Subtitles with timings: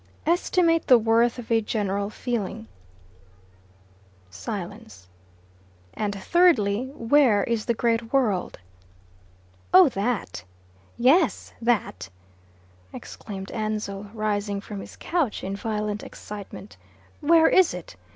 [0.25, 2.67] "Estimate the worth of a general feeling."
[4.31, 5.07] Silence.
[5.93, 8.57] "And thirdly, where is the great world?"
[9.71, 10.43] "Oh that!"
[10.97, 11.53] "Yes.
[11.61, 12.09] That,"
[12.91, 16.77] exclaimed Ansell, rising from his couch in violent excitement.
[17.19, 17.95] "Where is it?